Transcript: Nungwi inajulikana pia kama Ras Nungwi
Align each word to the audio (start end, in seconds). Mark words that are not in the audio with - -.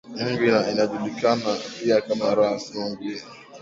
Nungwi 0.19 0.47
inajulikana 0.71 1.51
pia 1.79 1.97
kama 2.05 2.35
Ras 2.35 2.63
Nungwi 2.73 3.13